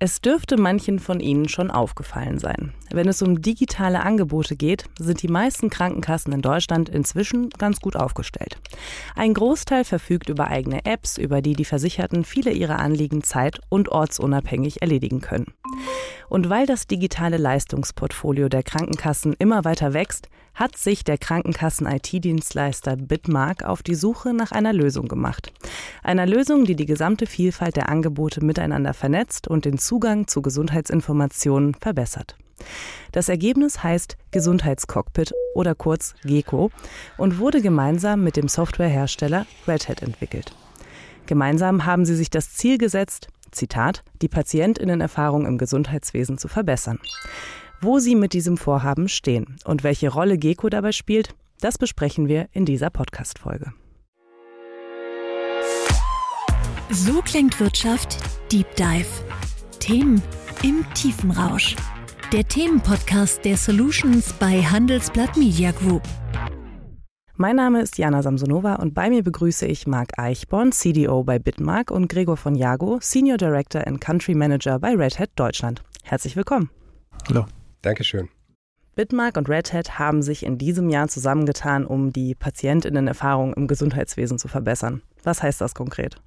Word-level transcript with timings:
Es 0.00 0.20
dürfte 0.20 0.56
manchen 0.56 1.00
von 1.00 1.18
Ihnen 1.18 1.48
schon 1.48 1.72
aufgefallen 1.72 2.38
sein. 2.38 2.72
Wenn 2.92 3.08
es 3.08 3.20
um 3.20 3.42
digitale 3.42 4.00
Angebote 4.00 4.54
geht, 4.54 4.84
sind 4.96 5.22
die 5.22 5.28
meisten 5.28 5.70
Krankenkassen 5.70 6.32
in 6.32 6.40
Deutschland 6.40 6.88
inzwischen 6.88 7.50
ganz 7.50 7.80
gut 7.80 7.96
aufgestellt. 7.96 8.58
Ein 9.16 9.34
Großteil 9.34 9.82
verfügt 9.82 10.28
über 10.28 10.46
eigene 10.46 10.84
Apps, 10.84 11.18
über 11.18 11.42
die 11.42 11.54
die 11.54 11.64
Versicherten 11.64 12.24
viele 12.24 12.52
ihrer 12.52 12.78
Anliegen 12.78 13.24
zeit- 13.24 13.58
und 13.70 13.88
ortsunabhängig 13.88 14.82
erledigen 14.82 15.20
können. 15.20 15.52
Und 16.28 16.48
weil 16.48 16.66
das 16.66 16.86
digitale 16.86 17.36
Leistungsportfolio 17.36 18.48
der 18.48 18.62
Krankenkassen 18.62 19.34
immer 19.38 19.64
weiter 19.64 19.94
wächst, 19.94 20.28
hat 20.58 20.76
sich 20.76 21.04
der 21.04 21.18
Krankenkassen-IT-Dienstleister 21.18 22.96
Bitmark 22.96 23.64
auf 23.64 23.82
die 23.82 23.94
Suche 23.94 24.34
nach 24.34 24.50
einer 24.50 24.72
Lösung 24.72 25.06
gemacht. 25.06 25.52
Einer 26.02 26.26
Lösung, 26.26 26.64
die 26.64 26.74
die 26.74 26.86
gesamte 26.86 27.26
Vielfalt 27.26 27.76
der 27.76 27.88
Angebote 27.88 28.44
miteinander 28.44 28.92
vernetzt 28.92 29.46
und 29.46 29.64
den 29.64 29.78
Zugang 29.88 30.26
zu 30.26 30.42
Gesundheitsinformationen 30.42 31.72
verbessert. 31.72 32.36
Das 33.12 33.30
Ergebnis 33.30 33.82
heißt 33.82 34.18
Gesundheitscockpit 34.32 35.32
oder 35.54 35.74
kurz 35.74 36.14
GECO 36.24 36.70
und 37.16 37.38
wurde 37.38 37.62
gemeinsam 37.62 38.22
mit 38.22 38.36
dem 38.36 38.48
Softwarehersteller 38.48 39.46
Red 39.66 39.88
Hat 39.88 40.02
entwickelt. 40.02 40.54
Gemeinsam 41.24 41.86
haben 41.86 42.04
sie 42.04 42.16
sich 42.16 42.28
das 42.28 42.52
Ziel 42.52 42.76
gesetzt, 42.76 43.28
Zitat, 43.50 44.04
die 44.20 44.28
Patientinnenerfahrung 44.28 45.46
im 45.46 45.56
Gesundheitswesen 45.56 46.36
zu 46.36 46.48
verbessern. 46.48 46.98
Wo 47.80 47.98
Sie 47.98 48.14
mit 48.14 48.34
diesem 48.34 48.58
Vorhaben 48.58 49.08
stehen 49.08 49.56
und 49.64 49.84
welche 49.84 50.10
Rolle 50.10 50.36
GECO 50.36 50.68
dabei 50.68 50.92
spielt, 50.92 51.34
das 51.60 51.78
besprechen 51.78 52.28
wir 52.28 52.48
in 52.52 52.66
dieser 52.66 52.90
Podcast-Folge. 52.90 53.72
So 56.90 57.22
klingt 57.22 57.58
Wirtschaft 57.58 58.18
Deep 58.52 58.66
Dive. 58.76 59.27
Themen 59.88 60.20
im 60.62 60.84
tiefen 60.92 61.30
Rausch. 61.30 61.74
Der 62.30 62.46
Themenpodcast 62.46 63.42
der 63.42 63.56
Solutions 63.56 64.34
bei 64.34 64.60
Handelsblatt 64.60 65.34
Media 65.38 65.70
Group. 65.70 66.02
Mein 67.36 67.56
Name 67.56 67.80
ist 67.80 67.96
Jana 67.96 68.22
Samsonova 68.22 68.74
und 68.74 68.92
bei 68.92 69.08
mir 69.08 69.22
begrüße 69.22 69.64
ich 69.64 69.86
Marc 69.86 70.18
Eichborn, 70.18 70.72
CDO 70.72 71.24
bei 71.24 71.38
Bitmark 71.38 71.90
und 71.90 72.10
Gregor 72.10 72.36
von 72.36 72.54
Jago, 72.54 72.98
Senior 73.00 73.38
Director 73.38 73.86
and 73.86 73.98
Country 73.98 74.34
Manager 74.34 74.78
bei 74.78 74.94
Red 74.94 75.18
Hat 75.18 75.30
Deutschland. 75.36 75.82
Herzlich 76.02 76.36
willkommen. 76.36 76.68
Hallo. 77.26 77.46
Dankeschön. 77.80 78.28
Bitmark 78.94 79.38
und 79.38 79.48
Red 79.48 79.72
Hat 79.72 79.98
haben 79.98 80.20
sich 80.20 80.44
in 80.44 80.58
diesem 80.58 80.90
Jahr 80.90 81.08
zusammengetan, 81.08 81.86
um 81.86 82.12
die 82.12 82.34
Patientinnenerfahrung 82.34 83.54
im 83.54 83.66
Gesundheitswesen 83.66 84.38
zu 84.38 84.48
verbessern. 84.48 85.00
Was 85.24 85.42
heißt 85.42 85.62
das 85.62 85.74
konkret? 85.74 86.20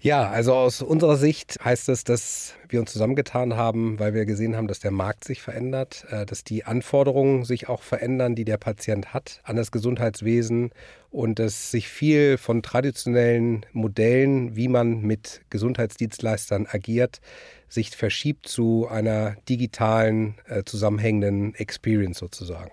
Ja, 0.00 0.30
also 0.30 0.54
aus 0.54 0.80
unserer 0.80 1.16
Sicht 1.16 1.58
heißt 1.64 1.88
es, 1.88 2.04
dass 2.04 2.54
wir 2.68 2.78
uns 2.78 2.92
zusammengetan 2.92 3.56
haben, 3.56 3.98
weil 3.98 4.14
wir 4.14 4.26
gesehen 4.26 4.56
haben, 4.56 4.68
dass 4.68 4.78
der 4.78 4.92
Markt 4.92 5.24
sich 5.24 5.42
verändert, 5.42 6.06
äh, 6.10 6.24
dass 6.24 6.44
die 6.44 6.64
Anforderungen 6.64 7.44
sich 7.44 7.68
auch 7.68 7.82
verändern, 7.82 8.36
die 8.36 8.44
der 8.44 8.58
Patient 8.58 9.12
hat 9.12 9.40
an 9.42 9.56
das 9.56 9.72
Gesundheitswesen 9.72 10.70
und 11.10 11.40
dass 11.40 11.72
sich 11.72 11.88
viel 11.88 12.38
von 12.38 12.62
traditionellen 12.62 13.66
Modellen, 13.72 14.54
wie 14.54 14.68
man 14.68 15.00
mit 15.00 15.40
Gesundheitsdienstleistern 15.50 16.68
agiert, 16.70 17.20
sich 17.68 17.90
verschiebt 17.90 18.46
zu 18.46 18.86
einer 18.88 19.34
digitalen, 19.48 20.36
äh, 20.46 20.62
zusammenhängenden 20.62 21.56
Experience 21.56 22.18
sozusagen. 22.18 22.70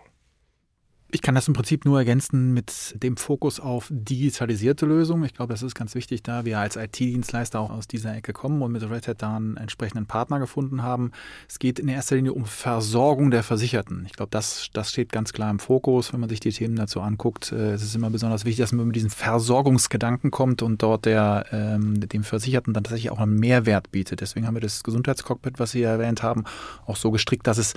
Ich 1.16 1.22
kann 1.22 1.34
das 1.34 1.48
im 1.48 1.54
Prinzip 1.54 1.86
nur 1.86 1.98
ergänzen 1.98 2.54
mit 2.54 3.02
dem 3.02 3.16
Fokus 3.16 3.62
auf 3.62 3.88
digitalisierte 3.90 4.86
Lösungen. 4.86 5.24
Ich 5.24 5.34
glaube, 5.34 5.54
das 5.54 5.64
ist 5.64 5.74
ganz 5.74 5.96
wichtig, 5.96 6.24
da 6.24 6.44
wir 6.44 6.60
als 6.60 6.76
IT-Dienstleister 6.76 7.62
auch 7.62 7.70
aus 7.70 7.88
dieser 7.88 8.14
Ecke 8.14 8.34
kommen 8.34 8.62
und 8.62 8.74
mit 8.74 8.84
Red 8.84 9.08
Hat 9.08 9.22
da 9.22 9.38
einen 9.38 9.56
entsprechenden 9.56 10.08
Partner 10.08 10.40
gefunden 10.40 10.84
haben. 10.84 11.14
Es 11.48 11.58
geht 11.58 11.80
in 11.80 11.88
erster 11.88 12.18
Linie 12.18 12.34
um 12.34 12.44
Versorgung 12.44 13.32
der 13.32 13.44
Versicherten. 13.44 14.04
Ich 14.08 14.12
glaube, 14.12 14.32
das, 14.32 14.68
das 14.74 14.90
steht 14.90 15.14
ganz 15.14 15.32
klar 15.32 15.50
im 15.50 15.60
Fokus, 15.60 16.12
wenn 16.12 16.20
man 16.20 16.28
sich 16.28 16.42
die 16.42 16.52
Themen 16.52 16.76
dazu 16.76 17.00
anguckt. 17.00 17.54
Äh, 17.54 17.72
es 17.72 17.82
ist 17.82 17.96
immer 17.96 18.10
besonders 18.10 18.44
wichtig, 18.44 18.64
dass 18.64 18.74
man 18.74 18.86
mit 18.88 18.98
diesen 18.98 19.10
Versorgungsgedanken 19.10 20.32
kommt 20.32 20.64
und 20.64 20.84
dort 20.84 21.06
der, 21.06 21.46
ähm, 21.54 21.98
dem 21.98 22.26
Versicherten 22.26 22.74
dann 22.74 22.84
tatsächlich 22.84 23.12
auch 23.12 23.20
einen 23.20 23.40
Mehrwert 23.40 23.90
bietet. 23.90 24.20
Deswegen 24.20 24.48
haben 24.48 24.56
wir 24.56 24.62
das 24.62 24.84
Gesundheitscockpit, 24.84 25.60
was 25.60 25.72
Sie 25.72 25.82
erwähnt 25.82 26.24
haben, 26.24 26.44
auch 26.86 26.98
so 26.98 27.10
gestrickt, 27.10 27.48
dass 27.48 27.58
es 27.58 27.74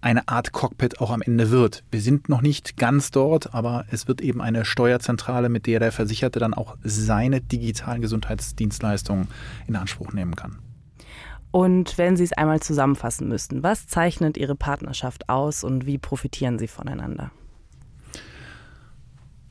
eine 0.00 0.28
Art 0.28 0.52
Cockpit 0.52 1.00
auch 1.00 1.10
am 1.10 1.22
Ende 1.22 1.50
wird. 1.50 1.84
Wir 1.90 2.00
sind 2.00 2.28
noch 2.28 2.40
nicht 2.40 2.76
ganz 2.76 3.10
dort, 3.10 3.54
aber 3.54 3.84
es 3.90 4.06
wird 4.06 4.20
eben 4.20 4.40
eine 4.40 4.64
Steuerzentrale, 4.64 5.48
mit 5.48 5.66
der 5.66 5.80
der 5.80 5.92
Versicherte 5.92 6.38
dann 6.38 6.54
auch 6.54 6.76
seine 6.82 7.40
digitalen 7.40 8.00
Gesundheitsdienstleistungen 8.00 9.28
in 9.66 9.76
Anspruch 9.76 10.12
nehmen 10.12 10.36
kann. 10.36 10.58
Und 11.50 11.96
wenn 11.96 12.16
Sie 12.16 12.24
es 12.24 12.32
einmal 12.32 12.60
zusammenfassen 12.60 13.28
müssten, 13.28 13.62
was 13.62 13.86
zeichnet 13.86 14.36
Ihre 14.36 14.54
Partnerschaft 14.54 15.28
aus 15.28 15.64
und 15.64 15.86
wie 15.86 15.98
profitieren 15.98 16.58
Sie 16.58 16.68
voneinander? 16.68 17.30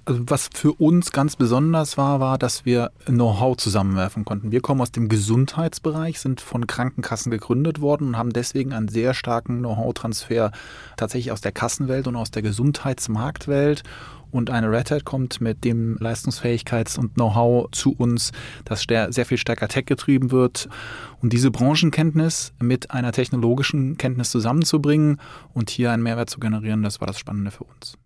Also 0.08 0.22
was 0.28 0.50
für 0.54 0.72
uns 0.72 1.12
ganz 1.12 1.36
besonders 1.36 1.98
war, 1.98 2.22
war, 2.22 2.38
dass 2.38 2.64
wir 2.64 2.92
Know-how 3.06 3.58
zusammenwerfen 3.58 4.24
konnten. 4.24 4.54
Wir 4.54 4.62
kommen 4.62 4.80
aus 4.80 4.94
dem 4.94 5.10
Gesundheitsbereich, 5.10 6.22
sind 6.22 6.40
von 6.40 6.66
Krankenkassen 6.66 7.30
gegründet 7.30 7.82
worden 7.82 8.08
und 8.08 8.18
haben 8.18 8.32
deswegen 8.32 8.72
einen 8.72 8.88
sehr 8.88 9.14
starken 9.14 9.60
Know-how-Transfer 9.60 10.52
tatsächlich 10.96 11.34
aus 11.34 11.42
der 11.42 11.52
Kassenwelt 11.52 12.08
und 12.08 12.16
aus 12.16 12.32
der 12.32 12.42
Gesundheitsmarktwelt. 12.42 13.84
Und 14.32 14.50
eine 14.50 14.72
Red 14.72 14.92
Hat 14.92 15.04
kommt 15.04 15.42
mit 15.42 15.66
dem 15.66 15.98
Leistungsfähigkeits- 15.98 16.98
und 16.98 17.16
Know-how 17.16 17.70
zu 17.72 17.94
uns, 17.94 18.32
das 18.64 18.86
sehr 18.88 19.26
viel 19.26 19.38
stärker 19.38 19.68
tech-getrieben 19.68 20.32
wird. 20.32 20.70
Und 21.22 21.34
diese 21.34 21.52
Branchenkenntnis 21.52 22.54
mit 22.60 22.92
einer 22.92 23.12
technologischen 23.12 23.98
Kenntnis 23.98 24.32
zusammenzubringen 24.32 25.20
und 25.54 25.70
hier 25.70 25.92
einen 25.92 26.04
Mehrwert 26.04 26.30
zu 26.30 26.40
generieren, 26.40 26.84
das 26.84 27.02
war 27.02 27.08
das 27.08 27.20
Spannende 27.20 27.52
für 27.52 27.66
uns 27.66 27.98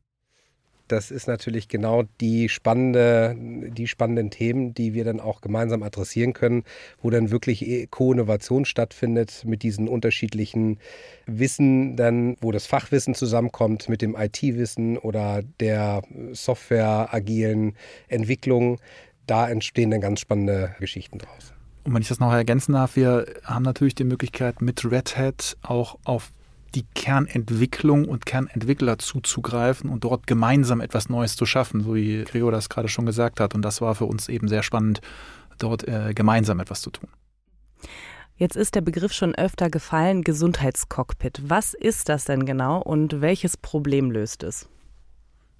das 0.91 1.11
ist 1.11 1.27
natürlich 1.27 1.67
genau 1.67 2.03
die 2.19 2.49
spannende, 2.49 3.35
die 3.37 3.87
spannenden 3.87 4.29
Themen, 4.29 4.73
die 4.73 4.93
wir 4.93 5.05
dann 5.05 5.19
auch 5.19 5.41
gemeinsam 5.41 5.83
adressieren 5.83 6.33
können, 6.33 6.63
wo 7.01 7.09
dann 7.09 7.31
wirklich 7.31 7.65
e- 7.65 7.87
Co-Innovation 7.87 8.65
stattfindet 8.65 9.43
mit 9.45 9.63
diesen 9.63 9.87
unterschiedlichen 9.87 10.79
Wissen, 11.25 11.95
dann, 11.95 12.35
wo 12.41 12.51
das 12.51 12.67
Fachwissen 12.67 13.15
zusammenkommt 13.15 13.89
mit 13.89 14.01
dem 14.01 14.15
IT-Wissen 14.15 14.97
oder 14.97 15.43
der 15.59 16.01
Software-agilen 16.33 17.75
Entwicklung. 18.07 18.79
Da 19.27 19.49
entstehen 19.49 19.91
dann 19.91 20.01
ganz 20.01 20.19
spannende 20.19 20.75
Geschichten 20.79 21.19
draus. 21.19 21.53
Und 21.83 21.93
wenn 21.93 22.01
ich 22.01 22.09
das 22.09 22.19
noch 22.19 22.31
ergänzen 22.31 22.73
darf, 22.73 22.95
wir 22.95 23.25
haben 23.43 23.63
natürlich 23.63 23.95
die 23.95 24.03
Möglichkeit, 24.03 24.61
mit 24.61 24.83
Red 24.89 25.17
Hat 25.17 25.57
auch 25.63 25.97
auf 26.03 26.31
die 26.75 26.85
Kernentwicklung 26.95 28.05
und 28.05 28.25
Kernentwickler 28.25 28.97
zuzugreifen 28.97 29.89
und 29.89 30.03
dort 30.03 30.27
gemeinsam 30.27 30.81
etwas 30.81 31.09
Neues 31.09 31.35
zu 31.35 31.45
schaffen, 31.45 31.81
so 31.81 31.95
wie 31.95 32.23
Gregor 32.23 32.51
das 32.51 32.69
gerade 32.69 32.87
schon 32.87 33.05
gesagt 33.05 33.39
hat. 33.39 33.55
Und 33.55 33.61
das 33.61 33.81
war 33.81 33.95
für 33.95 34.05
uns 34.05 34.29
eben 34.29 34.47
sehr 34.47 34.63
spannend, 34.63 35.01
dort 35.59 35.87
äh, 35.87 36.13
gemeinsam 36.13 36.59
etwas 36.59 36.81
zu 36.81 36.89
tun. 36.91 37.09
Jetzt 38.35 38.55
ist 38.55 38.73
der 38.73 38.81
Begriff 38.81 39.13
schon 39.13 39.35
öfter 39.35 39.69
gefallen, 39.69 40.23
Gesundheitscockpit. 40.23 41.43
Was 41.45 41.73
ist 41.75 42.09
das 42.09 42.25
denn 42.25 42.45
genau 42.45 42.81
und 42.81 43.21
welches 43.21 43.55
Problem 43.55 44.09
löst 44.09 44.41
es? 44.43 44.67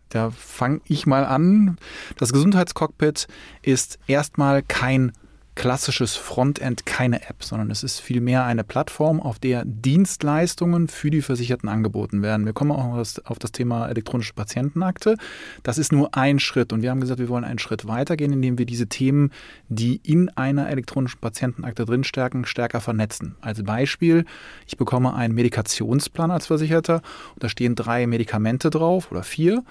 Da 0.10 0.32
fange 0.32 0.82
ich 0.86 1.06
mal 1.06 1.26
an. 1.26 1.78
Das 2.18 2.34
Gesundheitscockpit 2.34 3.28
ist 3.62 4.00
erstmal 4.08 4.64
kein 4.64 5.12
klassisches 5.56 6.16
Frontend 6.16 6.86
keine 6.86 7.30
App, 7.30 7.44
sondern 7.44 7.72
es 7.72 7.84
ist 7.84 8.00
vielmehr 8.00 8.46
eine 8.46 8.64
Plattform, 8.64 9.20
auf 9.20 9.38
der 9.38 9.64
Dienstleistungen 9.66 10.88
für 10.88 11.12
die 11.12 11.22
Versicherten 11.22 11.68
angeboten 11.68 12.22
werden. 12.22 12.46
Wir 12.46 12.54
kommen 12.54 12.72
auch 12.72 12.98
auf 13.26 13.40
das 13.40 13.52
Thema 13.52 13.88
elektronische 13.88 14.34
Patientenakte. 14.34 15.18
Das 15.64 15.78
ist 15.78 15.92
nur 15.92 16.16
ein 16.16 16.40
Schritt 16.40 16.72
und 16.72 16.82
wir 16.82 16.90
haben 16.90 17.02
gesagt, 17.02 17.20
wir 17.20 17.30
wollen 17.30 17.44
einen 17.44 17.60
Schritt 17.60 17.88
weitergehen, 17.88 18.32
indem 18.32 18.58
wir 18.58 18.66
diese 18.66 18.88
Themen, 18.88 19.32
die 19.68 20.00
in 20.04 20.30
einer 20.30 20.70
elektronischen 20.70 21.20
Patientenakte 21.20 21.86
drinstecken, 21.86 22.46
stärker 22.46 22.80
vernetzen. 22.80 23.36
Als 23.42 23.62
Beispiel, 23.64 24.26
ich 24.68 24.78
bekomme 24.78 25.14
einen 25.14 25.36
Medikationsplan 25.36 26.32
als 26.32 26.48
Versicherter 26.48 27.02
und 27.34 27.44
da 27.44 27.50
stehen 27.50 27.76
drei 27.76 28.08
Medikamente 28.08 28.70
drauf 28.70 29.12
oder 29.12 29.24
vier. 29.24 29.64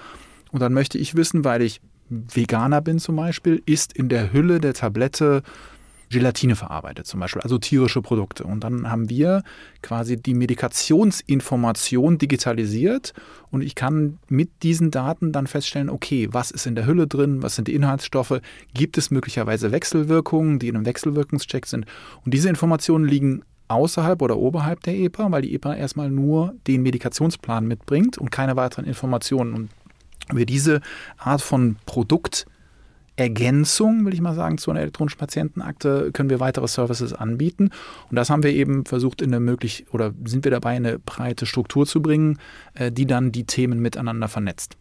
Und 0.53 0.61
dann 0.61 0.73
möchte 0.75 0.99
ich 0.99 1.15
wissen, 1.15 1.45
weil 1.45 1.63
ich 1.63 1.81
Veganer 2.11 2.81
bin 2.81 2.99
zum 2.99 3.17
Beispiel, 3.17 3.63
ist 3.67 3.93
in 3.93 4.09
der 4.09 4.33
Hülle 4.33 4.61
der 4.61 4.75
Tablette 4.75 5.43
Gelatine 6.11 6.57
verarbeitet, 6.57 7.07
zum 7.07 7.21
Beispiel, 7.21 7.41
also 7.41 7.59
tierische 7.59 8.03
Produkte. 8.03 8.43
Und 8.43 8.65
dann 8.65 8.91
haben 8.91 9.09
wir 9.09 9.45
quasi 9.81 10.21
die 10.21 10.35
Medikationsinformation 10.35 12.19
digitalisiert 12.19 13.15
und 13.51 13.63
ich 13.63 13.77
kann 13.77 14.19
mit 14.29 14.51
diesen 14.65 14.91
Daten 14.91 15.31
dann 15.31 15.47
feststellen, 15.47 15.89
okay, 15.89 16.29
was 16.33 16.51
ist 16.51 16.67
in 16.67 16.75
der 16.75 16.87
Hülle 16.87 17.07
drin, 17.07 17.45
was 17.45 17.55
sind 17.55 17.69
die 17.69 17.75
Inhaltsstoffe, 17.75 18.41
gibt 18.75 18.99
es 18.99 19.13
möglicherweise 19.13 19.71
Wechselwirkungen, 19.71 20.59
die 20.59 20.69
in 20.69 20.77
einem 20.77 20.87
Wechselwirkungscheck 20.87 21.67
sind. 21.67 21.87
Und 22.25 22.35
diese 22.35 22.49
Informationen 22.49 23.05
liegen 23.05 23.45
außerhalb 23.69 24.21
oder 24.21 24.37
oberhalb 24.37 24.83
der 24.83 24.97
EPA, 24.97 25.31
weil 25.31 25.43
die 25.43 25.55
EPA 25.55 25.77
erstmal 25.77 26.11
nur 26.11 26.55
den 26.67 26.83
Medikationsplan 26.83 27.69
mitbringt 27.69 28.19
und 28.19 28.33
keine 28.33 28.57
weiteren 28.57 28.85
Informationen. 28.85 29.55
Und 29.55 29.69
wir 30.37 30.47
diese 30.47 30.81
Art 31.19 31.43
von 31.43 31.77
Produkt 31.87 32.47
Ergänzung, 33.21 34.07
will 34.07 34.15
ich 34.15 34.23
mal 34.23 34.35
sagen, 34.35 34.57
zu 34.57 34.71
einer 34.71 34.81
elektronischen 34.81 35.19
Patientenakte 35.19 36.11
können 36.13 36.31
wir 36.31 36.41
weitere 36.41 36.67
Services 36.67 37.13
anbieten. 37.13 37.71
Und 38.09 38.17
das 38.17 38.31
haben 38.31 38.43
wir 38.43 38.53
eben 38.53 38.87
versucht, 38.87 39.21
in 39.21 39.29
eine 39.29 39.41
möglich 39.41 39.85
oder 39.93 40.15
sind 40.25 40.45
wir 40.45 40.51
dabei, 40.51 40.71
eine 40.71 40.99
breite 40.99 41.45
Struktur 41.45 41.87
zu 41.87 42.01
bringen, 42.01 42.39
äh, 42.75 42.91
die 42.91 43.07
dann 43.07 43.31
die 43.31 43.45
Themen 43.45 43.81
miteinander 43.81 44.29
vernetzt. 44.29 44.77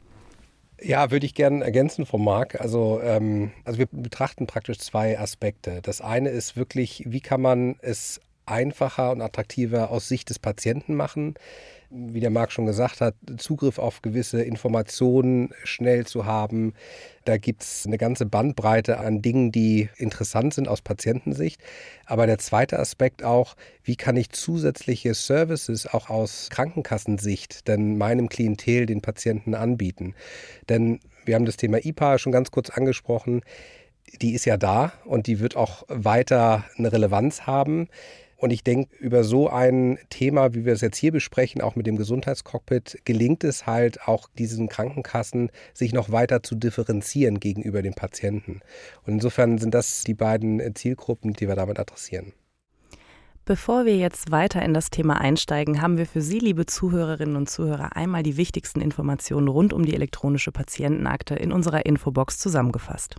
Ja, 0.81 1.11
würde 1.11 1.25
ich 1.25 1.35
gerne 1.35 1.65
ergänzen 1.65 2.05
vom 2.05 2.23
Marc. 2.23 2.61
Also, 2.61 3.01
ähm, 3.03 3.51
also 3.65 3.79
wir 3.79 3.87
betrachten 3.91 4.47
praktisch 4.47 4.77
zwei 4.77 5.19
Aspekte. 5.19 5.81
Das 5.81 5.99
eine 5.99 6.29
ist 6.29 6.55
wirklich, 6.55 7.03
wie 7.05 7.19
kann 7.19 7.41
man 7.41 7.75
es 7.81 8.21
einfacher 8.45 9.11
und 9.11 9.21
attraktiver 9.21 9.91
aus 9.91 10.07
Sicht 10.07 10.29
des 10.29 10.39
Patienten 10.39 10.95
machen? 10.95 11.35
Wie 11.91 12.19
der 12.19 12.29
Marc 12.29 12.51
schon 12.51 12.65
gesagt 12.65 13.01
hat, 13.01 13.15
Zugriff 13.37 13.79
auf 13.79 14.01
gewisse 14.01 14.41
Informationen 14.41 15.51
schnell 15.63 16.05
zu 16.05 16.25
haben. 16.25 16.73
Da 17.25 17.37
gibt 17.37 17.63
es 17.63 17.85
eine 17.85 17.97
ganze 17.97 18.25
Bandbreite 18.25 18.99
an 18.99 19.21
Dingen, 19.21 19.51
die 19.51 19.89
interessant 19.97 20.53
sind 20.53 20.67
aus 20.67 20.81
Patientensicht. 20.81 21.61
Aber 22.05 22.27
der 22.27 22.37
zweite 22.37 22.79
Aspekt 22.79 23.23
auch, 23.23 23.55
wie 23.83 23.95
kann 23.95 24.17
ich 24.17 24.29
zusätzliche 24.29 25.13
Services 25.13 25.87
auch 25.87 26.09
aus 26.09 26.49
Krankenkassensicht 26.51 27.67
denn 27.67 27.97
meinem 27.97 28.29
Klientel, 28.29 28.85
den 28.85 29.01
Patienten 29.01 29.55
anbieten? 29.55 30.13
Denn 30.69 30.99
wir 31.25 31.35
haben 31.35 31.45
das 31.45 31.57
Thema 31.57 31.83
IPA 31.83 32.19
schon 32.19 32.31
ganz 32.31 32.51
kurz 32.51 32.69
angesprochen. 32.69 33.41
Die 34.21 34.33
ist 34.33 34.45
ja 34.45 34.57
da 34.57 34.93
und 35.05 35.27
die 35.27 35.39
wird 35.39 35.55
auch 35.55 35.83
weiter 35.87 36.65
eine 36.77 36.91
Relevanz 36.91 37.41
haben. 37.47 37.87
Und 38.39 38.51
ich 38.51 38.63
denke, 38.63 38.95
über 38.99 39.25
so 39.25 39.49
ein 39.49 39.99
Thema, 40.09 40.53
wie 40.53 40.63
wir 40.63 40.71
es 40.71 40.79
jetzt 40.79 40.95
hier 40.95 41.11
besprechen, 41.11 41.61
auch 41.61 41.75
mit 41.75 41.85
dem 41.85 41.97
Gesundheitscockpit, 41.97 43.01
gelingt 43.03 43.43
es 43.43 43.67
halt 43.67 44.07
auch 44.07 44.29
diesen 44.37 44.69
Krankenkassen, 44.69 45.51
sich 45.73 45.91
noch 45.91 46.09
weiter 46.09 46.41
zu 46.41 46.55
differenzieren 46.55 47.41
gegenüber 47.41 47.81
den 47.81 47.95
Patienten. 47.95 48.61
Und 49.05 49.13
insofern 49.13 49.57
sind 49.57 49.73
das 49.73 50.05
die 50.05 50.13
beiden 50.13 50.73
Zielgruppen, 50.73 51.33
die 51.33 51.49
wir 51.49 51.55
damit 51.55 51.79
adressieren. 51.79 52.31
Bevor 53.43 53.85
wir 53.85 53.97
jetzt 53.97 54.31
weiter 54.31 54.61
in 54.61 54.73
das 54.73 54.89
Thema 54.89 55.19
einsteigen, 55.19 55.81
haben 55.81 55.97
wir 55.97 56.05
für 56.05 56.21
Sie, 56.21 56.39
liebe 56.39 56.65
Zuhörerinnen 56.65 57.35
und 57.35 57.49
Zuhörer, 57.49 57.97
einmal 57.97 58.23
die 58.23 58.37
wichtigsten 58.37 58.79
Informationen 58.79 59.49
rund 59.49 59.73
um 59.73 59.85
die 59.85 59.95
elektronische 59.95 60.53
Patientenakte 60.53 61.35
in 61.35 61.51
unserer 61.51 61.85
Infobox 61.85 62.37
zusammengefasst. 62.37 63.15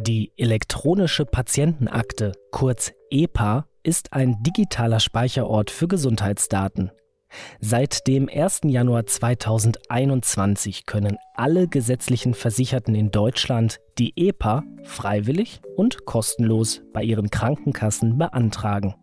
Die 0.00 0.32
elektronische 0.36 1.24
Patientenakte, 1.24 2.30
kurz 2.52 2.92
EPA, 3.10 3.66
ist 3.82 4.12
ein 4.12 4.40
digitaler 4.44 5.00
Speicherort 5.00 5.72
für 5.72 5.88
Gesundheitsdaten. 5.88 6.92
Seit 7.58 8.06
dem 8.06 8.28
1. 8.32 8.60
Januar 8.66 9.06
2021 9.06 10.86
können 10.86 11.16
alle 11.34 11.66
gesetzlichen 11.66 12.34
Versicherten 12.34 12.94
in 12.94 13.10
Deutschland 13.10 13.80
die 13.98 14.12
EPA 14.14 14.62
freiwillig 14.84 15.62
und 15.76 16.06
kostenlos 16.06 16.82
bei 16.92 17.02
ihren 17.02 17.30
Krankenkassen 17.30 18.18
beantragen. 18.18 18.94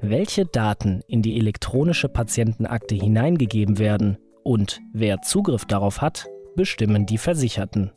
Welche 0.00 0.46
Daten 0.46 1.02
in 1.08 1.22
die 1.22 1.38
elektronische 1.38 2.08
Patientenakte 2.08 2.94
hineingegeben 2.94 3.78
werden 3.78 4.16
und 4.44 4.80
wer 4.92 5.22
Zugriff 5.22 5.64
darauf 5.64 6.00
hat, 6.00 6.28
bestimmen 6.54 7.04
die 7.04 7.18
Versicherten. 7.18 7.90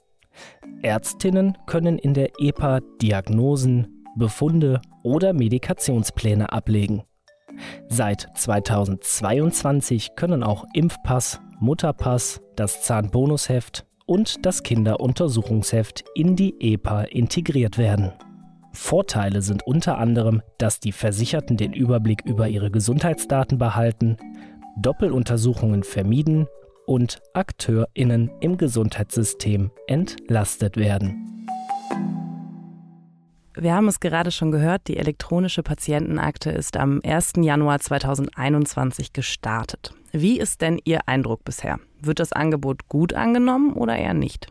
Ärztinnen 0.81 1.57
können 1.65 1.97
in 1.97 2.13
der 2.13 2.31
EPA 2.39 2.81
Diagnosen, 3.01 4.05
Befunde 4.15 4.81
oder 5.03 5.33
Medikationspläne 5.33 6.51
ablegen. 6.51 7.03
Seit 7.87 8.27
2022 8.35 10.15
können 10.15 10.43
auch 10.43 10.65
Impfpass, 10.73 11.39
Mutterpass, 11.59 12.41
das 12.55 12.81
Zahnbonusheft 12.83 13.85
und 14.05 14.45
das 14.45 14.63
Kinderuntersuchungsheft 14.63 16.03
in 16.15 16.35
die 16.35 16.55
EPA 16.59 17.03
integriert 17.03 17.77
werden. 17.77 18.11
Vorteile 18.73 19.41
sind 19.41 19.65
unter 19.67 19.99
anderem, 19.99 20.41
dass 20.57 20.79
die 20.79 20.91
Versicherten 20.91 21.57
den 21.57 21.73
Überblick 21.73 22.25
über 22.25 22.47
ihre 22.47 22.71
Gesundheitsdaten 22.71 23.57
behalten, 23.59 24.17
Doppeluntersuchungen 24.77 25.83
vermieden 25.83 26.47
und 26.85 27.21
AkteurInnen 27.33 28.31
im 28.39 28.57
Gesundheitssystem 28.57 29.71
entlastet 29.87 30.77
werden. 30.77 31.47
Wir 33.55 33.75
haben 33.75 33.87
es 33.87 33.99
gerade 33.99 34.31
schon 34.31 34.51
gehört, 34.51 34.87
die 34.87 34.97
elektronische 34.97 35.61
Patientenakte 35.61 36.49
ist 36.49 36.75
am 36.75 37.01
1. 37.05 37.33
Januar 37.37 37.79
2021 37.79 39.13
gestartet. 39.13 39.93
Wie 40.11 40.39
ist 40.39 40.61
denn 40.61 40.79
Ihr 40.83 41.07
Eindruck 41.07 41.43
bisher? 41.45 41.79
Wird 42.01 42.19
das 42.19 42.33
Angebot 42.33 42.87
gut 42.89 43.13
angenommen 43.13 43.73
oder 43.73 43.95
eher 43.95 44.15
nicht? 44.15 44.47